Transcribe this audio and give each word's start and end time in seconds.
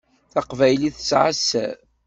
Taqbaylit 0.31 0.95
tesεa 0.97 1.27
sser. 1.37 1.75